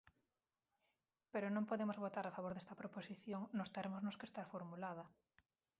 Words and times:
Pero 1.33 1.47
non 1.55 1.67
podemos 1.69 2.01
votar 2.05 2.25
a 2.27 2.35
favor 2.37 2.51
desta 2.53 2.77
proposición 2.81 3.41
nos 3.57 3.71
termos 3.77 4.01
nos 4.03 4.17
que 4.19 4.27
está 4.29 4.41
formulada. 4.53 5.05